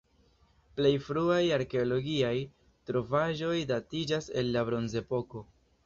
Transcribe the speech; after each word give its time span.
Plej 0.79 0.93
fruaj 1.07 1.41
arkeologiaj 1.59 2.33
trovaĵoj 2.91 3.55
datiĝas 3.75 4.35
el 4.43 4.55
la 4.59 4.69
bronzepoko. 4.73 5.49